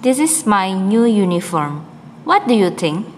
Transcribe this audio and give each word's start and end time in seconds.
This 0.00 0.20
is 0.20 0.46
my 0.46 0.72
new 0.72 1.04
uniform. 1.04 1.84
What 2.22 2.46
do 2.46 2.54
you 2.54 2.70
think? 2.70 3.17